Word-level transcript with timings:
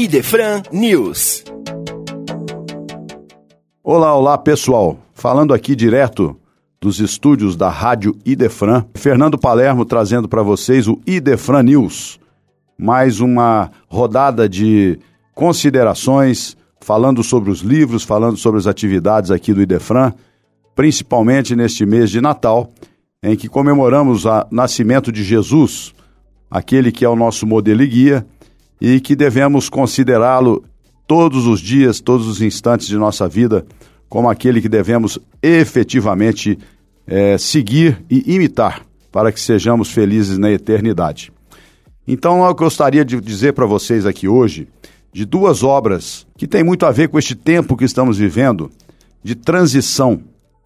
Idefran 0.00 0.62
News. 0.70 1.42
Olá, 3.82 4.14
olá 4.14 4.38
pessoal. 4.38 4.96
Falando 5.12 5.52
aqui 5.52 5.74
direto 5.74 6.36
dos 6.80 7.00
estúdios 7.00 7.56
da 7.56 7.68
Rádio 7.68 8.16
Idefran, 8.24 8.84
Fernando 8.94 9.36
Palermo 9.36 9.84
trazendo 9.84 10.28
para 10.28 10.40
vocês 10.40 10.86
o 10.86 11.00
Idefran 11.04 11.64
News. 11.64 12.20
Mais 12.78 13.18
uma 13.18 13.72
rodada 13.88 14.48
de 14.48 15.00
considerações, 15.34 16.56
falando 16.80 17.24
sobre 17.24 17.50
os 17.50 17.62
livros, 17.62 18.04
falando 18.04 18.36
sobre 18.36 18.60
as 18.60 18.68
atividades 18.68 19.32
aqui 19.32 19.52
do 19.52 19.60
Idefran, 19.60 20.12
principalmente 20.76 21.56
neste 21.56 21.84
mês 21.84 22.08
de 22.08 22.20
Natal, 22.20 22.72
em 23.20 23.34
que 23.34 23.48
comemoramos 23.48 24.26
o 24.26 24.46
nascimento 24.48 25.10
de 25.10 25.24
Jesus, 25.24 25.92
aquele 26.48 26.92
que 26.92 27.04
é 27.04 27.08
o 27.08 27.16
nosso 27.16 27.44
modelo 27.44 27.82
e 27.82 27.86
guia 27.88 28.26
e 28.80 29.00
que 29.00 29.16
devemos 29.16 29.68
considerá-lo 29.68 30.64
todos 31.06 31.46
os 31.46 31.60
dias, 31.60 32.00
todos 32.00 32.26
os 32.26 32.42
instantes 32.42 32.86
de 32.86 32.96
nossa 32.96 33.28
vida, 33.28 33.66
como 34.08 34.28
aquele 34.28 34.60
que 34.60 34.68
devemos 34.68 35.18
efetivamente 35.42 36.58
é, 37.06 37.38
seguir 37.38 38.04
e 38.10 38.34
imitar 38.34 38.82
para 39.10 39.32
que 39.32 39.40
sejamos 39.40 39.90
felizes 39.90 40.38
na 40.38 40.50
eternidade. 40.50 41.32
Então, 42.06 42.44
eu 42.44 42.54
gostaria 42.54 43.04
de 43.04 43.20
dizer 43.20 43.52
para 43.52 43.66
vocês 43.66 44.06
aqui 44.06 44.28
hoje 44.28 44.68
de 45.12 45.24
duas 45.24 45.62
obras 45.62 46.26
que 46.36 46.46
têm 46.46 46.62
muito 46.62 46.86
a 46.86 46.90
ver 46.90 47.08
com 47.08 47.18
este 47.18 47.34
tempo 47.34 47.76
que 47.76 47.84
estamos 47.84 48.18
vivendo 48.18 48.70
de 49.22 49.34
transição. 49.34 50.20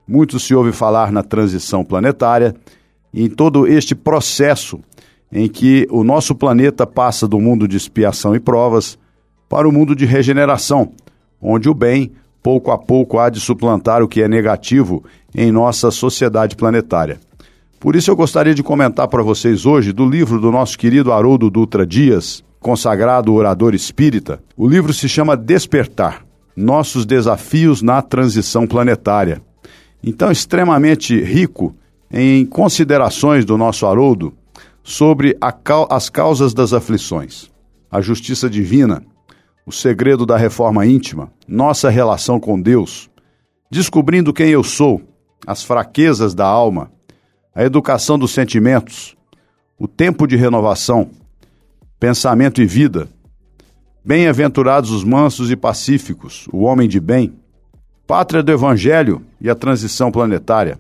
Muito 0.07 0.39
se 0.39 0.55
ouve 0.55 0.73
falar 0.73 1.11
na 1.11 1.23
transição 1.23 1.85
planetária 1.85 2.55
e 3.15 3.25
em 3.25 3.29
todo 3.29 3.67
este 3.67 3.95
processo 3.95 4.81
em 5.33 5.49
que 5.49 5.87
o 5.91 6.05
nosso 6.05 6.35
planeta 6.35 6.87
passa 6.87 7.27
do 7.27 7.41
mundo 7.41 7.67
de 7.67 7.77
expiação 7.77 8.37
e 8.37 8.41
provas 8.41 8.99
para 9.49 9.67
o 9.67 9.73
mundo 9.73 9.97
de 9.97 10.05
regeneração, 10.05 10.93
onde 11.41 11.69
o 11.69 11.75
bem, 11.75 12.13
pouco 12.43 12.71
a 12.71 12.79
pouco, 12.79 13.19
há 13.19 13.31
de 13.31 13.41
suplantar 13.41 14.03
o 14.03 14.09
que 14.09 14.23
é 14.23 14.29
negativo 14.29 15.03
em 15.35 15.51
nossa 15.51 15.91
sociedade 15.91 16.55
planetária. 16.55 17.19
Por 17.81 17.97
isso 17.97 18.11
eu 18.11 18.17
gostaria 18.17 18.55
de 18.55 18.63
comentar 18.63 19.09
para 19.09 19.23
vocês 19.23 19.67
hoje 19.67 19.93
do 19.93 20.09
livro 20.09 20.39
do 20.39 20.53
nosso 20.53 20.79
querido 20.79 21.13
Haroldo 21.13 21.51
Dutra 21.51 21.87
Dias, 21.87 22.45
consagrado 22.61 23.35
orador 23.35 23.75
espírita. 23.75 24.41
O 24.57 24.69
livro 24.69 24.93
se 24.93 25.09
chama 25.09 25.37
Despertar: 25.37 26.25
Nossos 26.55 27.05
Desafios 27.05 27.83
na 27.83 28.01
Transição 28.01 28.67
Planetária. 28.67 29.43
Então, 30.05 30.31
extremamente 30.31 31.21
rico 31.21 31.75
em 32.13 32.45
considerações 32.45 33.45
do 33.45 33.57
nosso 33.57 33.87
Haroldo 33.87 34.33
sobre 34.83 35.37
as 35.41 36.09
causas 36.09 36.53
das 36.53 36.73
aflições, 36.73 37.51
a 37.91 38.01
justiça 38.01 38.51
divina, 38.51 39.05
o 39.65 39.73
segredo 39.73 40.27
da 40.27 40.37
reforma 40.37 40.85
íntima, 40.85 41.33
nossa 41.47 41.89
relação 41.89 42.41
com 42.41 42.61
Deus, 42.61 43.09
descobrindo 43.71 44.33
quem 44.33 44.49
eu 44.49 44.65
sou, 44.65 45.01
as 45.47 45.63
fraquezas 45.63 46.35
da 46.35 46.47
alma, 46.47 46.91
a 47.55 47.65
educação 47.65 48.19
dos 48.19 48.33
sentimentos, 48.33 49.17
o 49.79 49.89
tempo 49.89 50.27
de 50.27 50.37
renovação, 50.37 51.11
pensamento 51.99 52.61
e 52.61 52.67
vida. 52.67 53.09
Bem-aventurados 54.05 54.91
os 54.91 55.05
mansos 55.05 55.51
e 55.51 55.57
pacíficos, 55.57 56.49
o 56.53 56.63
homem 56.63 56.89
de 56.89 56.99
bem, 56.99 57.33
pátria 58.07 58.43
do 58.43 58.53
Evangelho 58.53 59.25
e 59.41 59.49
a 59.49 59.55
transição 59.55 60.11
planetária. 60.11 60.79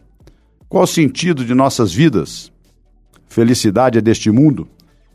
Qual 0.68 0.84
o 0.84 0.86
sentido 0.86 1.44
de 1.44 1.54
nossas 1.54 1.92
vidas? 1.92 2.51
Felicidade 3.32 3.96
é 3.96 4.02
deste 4.02 4.30
mundo? 4.30 4.68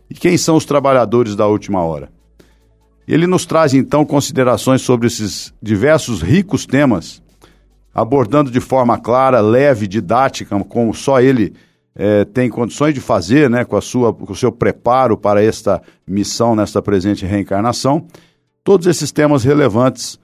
E 0.09 0.15
quem 0.15 0.39
são 0.39 0.55
os 0.55 0.65
trabalhadores 0.65 1.35
da 1.35 1.45
última 1.45 1.83
hora? 1.83 2.09
Ele 3.07 3.27
nos 3.27 3.45
traz 3.45 3.75
então 3.75 4.03
considerações 4.03 4.81
sobre 4.81 5.05
esses 5.05 5.53
diversos 5.61 6.23
ricos 6.23 6.65
temas, 6.65 7.21
abordando 7.93 8.49
de 8.49 8.59
forma 8.59 8.97
clara, 8.97 9.39
leve, 9.39 9.85
didática, 9.87 10.59
como 10.63 10.95
só 10.95 11.21
ele 11.21 11.53
é, 11.95 12.25
tem 12.25 12.49
condições 12.49 12.95
de 12.95 12.99
fazer, 12.99 13.51
né, 13.51 13.63
com, 13.63 13.77
a 13.77 13.81
sua, 13.81 14.11
com 14.11 14.33
o 14.33 14.35
seu 14.35 14.51
preparo 14.51 15.15
para 15.15 15.43
esta 15.43 15.79
missão 16.07 16.55
nesta 16.55 16.81
presente 16.81 17.23
reencarnação, 17.23 18.07
todos 18.63 18.87
esses 18.87 19.11
temas 19.11 19.43
relevantes 19.43 20.19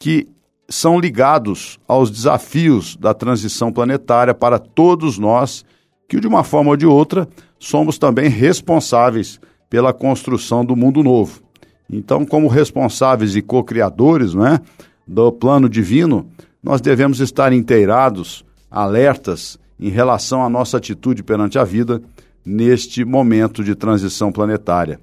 que 0.00 0.26
são 0.68 0.98
ligados 0.98 1.78
aos 1.86 2.10
desafios 2.10 2.96
da 2.96 3.14
transição 3.14 3.72
planetária 3.72 4.34
para 4.34 4.58
todos 4.58 5.16
nós 5.16 5.64
que 6.08 6.20
de 6.20 6.26
uma 6.26 6.44
forma 6.44 6.70
ou 6.70 6.76
de 6.76 6.86
outra 6.86 7.28
somos 7.58 7.98
também 7.98 8.28
responsáveis 8.28 9.40
pela 9.68 9.92
construção 9.92 10.64
do 10.64 10.76
mundo 10.76 11.02
novo. 11.02 11.42
Então, 11.90 12.24
como 12.24 12.48
responsáveis 12.48 13.36
e 13.36 13.42
co-criadores 13.42 14.34
é, 14.34 14.60
do 15.06 15.30
plano 15.32 15.68
divino, 15.68 16.28
nós 16.62 16.80
devemos 16.80 17.20
estar 17.20 17.52
inteirados, 17.52 18.44
alertas 18.70 19.58
em 19.78 19.88
relação 19.88 20.44
à 20.44 20.48
nossa 20.48 20.78
atitude 20.78 21.22
perante 21.22 21.58
a 21.58 21.64
vida 21.64 22.02
neste 22.44 23.04
momento 23.04 23.62
de 23.62 23.74
transição 23.74 24.32
planetária. 24.32 25.00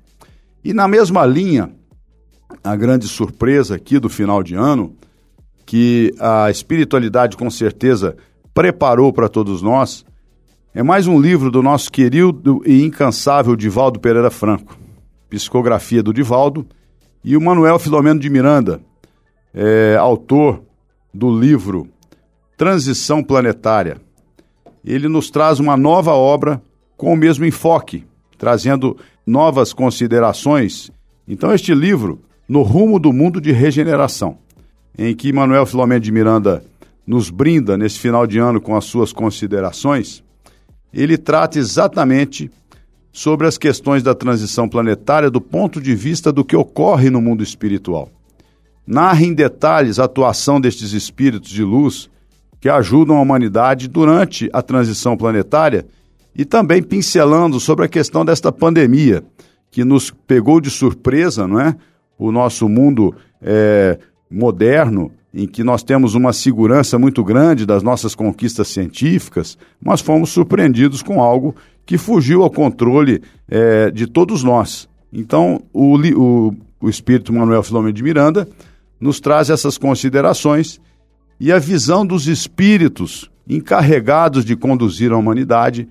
E 0.64 0.74
na 0.74 0.88
mesma 0.88 1.26
linha, 1.26 1.72
a 2.64 2.76
grande 2.76 3.08
surpresa 3.08 3.76
aqui 3.76 4.00
do 4.00 4.10
final 4.10 4.44
de 4.44 4.56
ano, 4.56 4.96
que 5.66 6.14
a 6.20 6.50
espiritualidade 6.50 7.38
com 7.38 7.50
certeza 7.50 8.16
preparou 8.54 9.12
para 9.12 9.30
todos 9.30 9.62
nós, 9.62 10.06
é 10.76 10.82
mais 10.82 11.06
um 11.06 11.22
livro 11.22 11.52
do 11.52 11.62
nosso 11.62 11.92
querido 11.92 12.64
e 12.66 12.82
incansável 12.82 13.56
Divaldo 13.56 14.00
Pereira 14.00 14.32
Franco, 14.32 14.76
psicografia 15.30 16.02
do 16.02 16.12
Divaldo, 16.12 16.66
e 17.24 17.38
o 17.38 17.42
Manuel 17.42 17.78
Filomeno 17.78 18.20
de 18.20 18.28
Miranda, 18.28 18.82
é, 19.54 19.96
autor 20.00 20.64
do 21.14 21.30
livro 21.40 21.88
Transição 22.58 23.24
Planetária. 23.24 24.02
Ele 24.84 25.08
nos 25.08 25.30
traz 25.30 25.60
uma 25.60 25.78
nova 25.78 26.14
obra 26.14 26.60
com 26.98 27.14
o 27.14 27.18
mesmo 27.18 27.46
enfoque, 27.46 28.04
trazendo 28.36 28.98
novas 29.28 29.74
considerações. 29.74 30.92
Então, 31.28 31.54
este 31.54 31.74
livro, 31.74 32.20
No 32.50 32.64
Rumo 32.64 32.98
do 33.00 33.14
Mundo 33.14 33.40
de 33.40 33.52
Regeneração, 33.52 34.40
em 34.98 35.16
que 35.16 35.32
Manuel 35.32 35.68
Filomeno 35.68 36.02
de 36.02 36.12
Miranda 36.12 36.66
nos 37.06 37.30
brinda 37.30 37.78
nesse 37.78 38.00
final 38.00 38.26
de 38.26 38.40
ano 38.40 38.60
com 38.60 38.76
as 38.76 38.86
suas 38.86 39.14
considerações, 39.14 40.24
ele 40.94 41.18
trata 41.18 41.58
exatamente 41.58 42.52
sobre 43.12 43.48
as 43.48 43.58
questões 43.58 44.04
da 44.04 44.16
transição 44.16 44.68
planetária 44.68 45.30
do 45.30 45.42
ponto 45.42 45.82
de 45.82 45.96
vista 45.96 46.32
do 46.32 46.44
que 46.44 46.56
ocorre 46.56 47.10
no 47.10 47.22
mundo 47.22 47.44
espiritual. 47.44 48.10
Narra 48.86 49.24
em 49.24 49.34
detalhes 49.34 50.00
a 50.00 50.06
atuação 50.06 50.60
destes 50.60 50.94
espíritos 50.94 51.50
de 51.50 51.64
luz 51.64 52.10
que 52.60 52.70
ajudam 52.70 53.18
a 53.18 53.22
humanidade 53.22 53.88
durante 53.88 54.50
a 54.54 54.62
transição 54.62 55.16
planetária 55.18 55.86
e 56.36 56.44
também 56.44 56.82
pincelando 56.82 57.60
sobre 57.60 57.86
a 57.86 57.90
questão 57.90 58.26
desta 58.26 58.52
pandemia 58.52 59.24
que 59.70 59.84
nos 59.84 60.12
pegou 60.12 60.60
de 60.62 60.70
surpresa, 60.70 61.48
não 61.48 61.60
é? 61.60 61.76
O 62.18 62.32
nosso 62.32 62.70
mundo 62.70 63.14
é, 63.42 63.98
moderno 64.30 65.12
em 65.34 65.48
que 65.48 65.64
nós 65.64 65.82
temos 65.82 66.14
uma 66.14 66.32
segurança 66.32 67.00
muito 67.00 67.24
grande 67.24 67.66
das 67.66 67.82
nossas 67.82 68.14
conquistas 68.14 68.68
científicas, 68.68 69.58
mas 69.84 70.00
fomos 70.00 70.30
surpreendidos 70.30 71.02
com 71.02 71.22
algo 71.22 71.56
que 71.86 71.98
fugiu 71.98 72.44
ao 72.44 72.52
controle 72.52 73.22
é, 73.50 73.90
de 73.90 74.06
todos 74.06 74.44
nós. 74.44 74.88
Então, 75.12 75.64
o, 75.74 75.98
o, 75.98 76.56
o 76.80 76.90
espírito 76.90 77.34
Manuel 77.34 77.64
Filomeno 77.64 77.94
de 77.94 78.04
Miranda 78.04 78.48
nos 79.00 79.20
traz 79.20 79.50
essas 79.50 79.78
considerações 79.78 80.80
e 81.40 81.52
a 81.52 81.58
visão 81.58 82.06
dos 82.06 82.28
espíritos 82.28 83.30
encarregados 83.48 84.46
de 84.46 84.56
conduzir 84.56 85.12
a 85.12 85.18
humanidade 85.18 85.90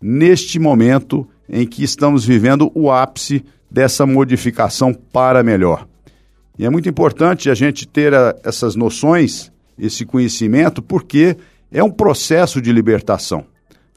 neste 0.00 0.58
momento 0.58 1.26
em 1.48 1.66
que 1.66 1.82
estamos 1.82 2.24
vivendo 2.24 2.70
o 2.74 2.90
ápice 2.90 3.44
dessa 3.70 4.06
modificação 4.06 4.94
para 4.94 5.42
melhor. 5.42 5.86
E 6.58 6.64
é 6.64 6.70
muito 6.70 6.88
importante 6.88 7.50
a 7.50 7.54
gente 7.54 7.86
ter 7.86 8.14
a, 8.14 8.36
essas 8.44 8.76
noções, 8.76 9.52
esse 9.78 10.04
conhecimento, 10.04 10.80
porque 10.80 11.36
é 11.70 11.82
um 11.82 11.90
processo 11.90 12.60
de 12.60 12.72
libertação. 12.72 13.44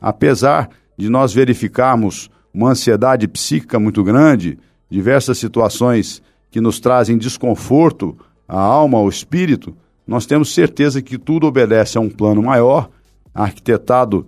Apesar 0.02 0.70
de 0.98 1.10
nós 1.10 1.34
verificarmos 1.34 2.30
uma 2.54 2.72
ansiedade 2.72 3.28
psíquica 3.28 3.80
muito 3.80 4.04
grande, 4.04 4.58
diversas 4.90 5.38
situações 5.38 6.22
que 6.50 6.60
nos 6.60 6.80
trazem 6.80 7.18
desconforto 7.18 8.18
à 8.48 8.60
alma, 8.60 8.98
ao 8.98 9.08
espírito, 9.08 9.76
nós 10.08 10.26
temos 10.26 10.54
certeza 10.54 11.02
que 11.02 11.18
tudo 11.18 11.46
obedece 11.46 11.98
a 11.98 12.02
um 12.02 12.10
plano 12.10 12.42
maior, 12.42 12.90
arquitetado 13.34 14.28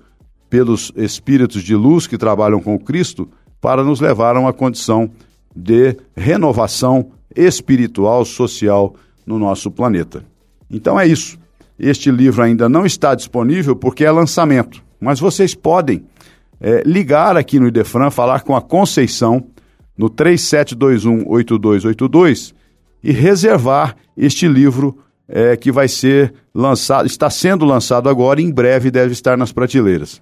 pelos 0.50 0.92
espíritos 0.96 1.64
de 1.64 1.76
luz 1.76 2.06
que 2.06 2.18
trabalham 2.18 2.62
com 2.62 2.78
Cristo, 2.78 3.30
para 3.62 3.84
nos 3.84 4.00
levar 4.00 4.36
a 4.36 4.40
uma 4.40 4.54
condição 4.54 5.10
de 5.56 5.98
renovação 6.16 7.12
espiritual, 7.36 8.26
social 8.26 8.96
no 9.26 9.40
nosso 9.40 9.70
planeta. 9.70 10.24
Então 10.70 11.00
é 11.00 11.08
isso. 11.08 11.38
Este 11.78 12.12
livro 12.12 12.42
ainda 12.42 12.68
não 12.68 12.86
está 12.86 13.16
disponível 13.16 13.74
porque 13.76 14.04
é 14.04 14.12
lançamento, 14.12 14.84
mas 15.00 15.20
vocês 15.20 15.56
podem 15.56 16.04
é, 16.60 16.84
ligar 16.86 17.38
aqui 17.38 17.60
no 17.60 17.68
Idefran, 17.68 18.12
falar 18.12 18.42
com 18.42 18.56
a 18.56 18.62
Conceição 18.62 19.46
no 19.98 20.10
37218282 20.10 22.54
e 23.04 23.12
reservar 23.12 23.96
este 24.16 24.48
livro 24.48 24.98
é, 25.28 25.56
que 25.56 25.72
vai 25.72 25.88
ser 25.88 26.34
lançado, 26.54 27.06
está 27.06 27.30
sendo 27.30 27.64
lançado 27.64 28.10
agora 28.10 28.42
em 28.42 28.52
breve 28.52 28.92
deve 28.92 29.14
estar 29.14 29.38
nas 29.38 29.52
prateleiras. 29.52 30.22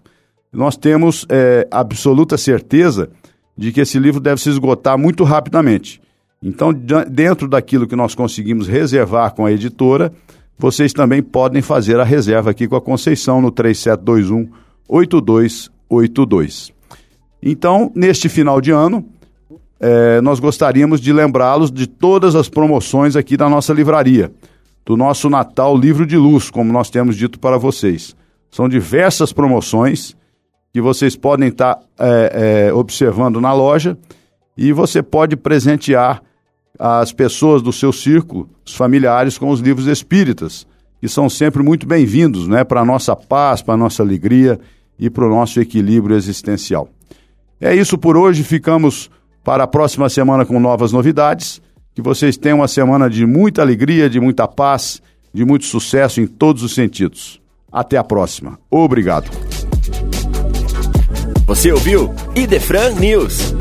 Nós 0.52 0.78
temos 0.78 1.26
é, 1.30 1.68
absoluta 1.72 2.38
certeza 2.38 3.10
de 3.58 3.72
que 3.72 3.82
esse 3.82 3.98
livro 3.98 4.20
deve 4.20 4.42
se 4.42 4.50
esgotar 4.50 4.98
muito 4.98 5.24
rapidamente. 5.24 6.02
Então, 6.42 6.72
dentro 6.72 7.48
daquilo 7.48 7.88
que 7.88 7.96
nós 7.96 8.14
conseguimos 8.14 8.68
reservar 8.68 9.34
com 9.34 9.46
a 9.46 9.52
editora, 9.52 10.12
vocês 10.58 10.94
também 10.94 11.22
podem 11.22 11.62
fazer 11.62 12.00
a 12.00 12.04
reserva 12.04 12.52
aqui 12.52 12.68
com 12.68 12.76
a 12.76 12.82
Conceição 12.82 13.42
no 13.42 13.52
3721 13.52 14.50
8282. 14.88 16.72
Então, 17.42 17.92
neste 17.96 18.30
final 18.30 18.60
de 18.62 18.72
ano, 18.72 19.06
é, 19.80 20.20
nós 20.22 20.40
gostaríamos 20.40 21.00
de 21.00 21.14
lembrá-los 21.14 21.72
de 21.72 21.88
todas 21.88 22.36
as 22.36 22.50
promoções 22.50 23.16
aqui 23.16 23.38
da 23.38 23.50
nossa 23.50 23.74
livraria, 23.74 24.32
do 24.86 24.98
nosso 24.98 25.30
Natal 25.30 25.78
Livro 25.78 26.06
de 26.06 26.18
Luz, 26.18 26.50
como 26.50 26.74
nós 26.74 26.90
temos 26.90 27.16
dito 27.16 27.40
para 27.40 27.58
vocês. 27.58 28.16
São 28.50 28.68
diversas 28.68 29.32
promoções 29.34 30.16
que 30.74 30.82
vocês 30.82 31.16
podem 31.16 31.50
estar 31.50 31.76
tá, 31.76 31.84
é, 32.00 32.68
é, 32.70 32.74
observando 32.74 33.40
na 33.40 33.54
loja 33.54 33.98
e 34.58 34.72
você 34.72 35.04
pode 35.04 35.36
presentear 35.36 36.24
as 36.80 37.12
pessoas 37.12 37.62
do 37.62 37.74
seu 37.74 37.92
círculo, 37.92 38.50
os 38.66 38.76
familiares, 38.76 39.38
com 39.38 39.50
os 39.50 39.60
livros 39.60 39.88
espíritas, 39.88 40.68
que 41.00 41.08
são 41.08 41.30
sempre 41.30 41.64
muito 41.64 41.88
bem-vindos 41.88 42.48
né, 42.48 42.64
para 42.64 42.82
a 42.82 42.86
nossa 42.86 43.16
paz, 43.16 43.62
para 43.62 43.74
a 43.74 43.78
nossa 43.78 44.04
alegria 44.04 44.60
e 45.00 45.10
para 45.10 45.26
o 45.26 45.30
nosso 45.30 45.60
equilíbrio 45.60 46.16
existencial. 46.16 46.90
É 47.60 47.76
isso 47.76 47.98
por 47.98 48.16
hoje, 48.16 48.44
ficamos 48.44 49.10
para 49.44 49.64
a 49.64 49.68
próxima 49.68 50.10
semana 50.10 50.46
com 50.46 50.60
novas 50.60 50.92
novidades. 50.92 51.62
Que 51.96 52.02
vocês 52.02 52.38
tenham 52.38 52.60
uma 52.60 52.68
semana 52.68 53.10
de 53.10 53.26
muita 53.26 53.62
alegria, 53.62 54.08
de 54.08 54.20
muita 54.20 54.48
paz, 54.48 55.02
de 55.34 55.44
muito 55.44 55.66
sucesso 55.66 56.22
em 56.22 56.28
todos 56.28 56.62
os 56.62 56.76
sentidos. 56.76 57.42
Até 57.72 57.98
a 57.98 58.04
próxima. 58.04 58.60
Obrigado. 58.70 59.32
Você 61.48 61.72
ouviu 61.72 62.14
Idefran 62.36 62.92
News. 63.00 63.56